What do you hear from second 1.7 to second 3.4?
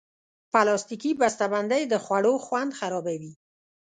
د خوړو خوند خرابوي.